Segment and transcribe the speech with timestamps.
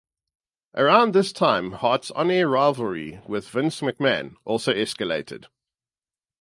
[0.73, 5.45] Around this time, Hart's on-air rivalry with Vince McMahon also escalated.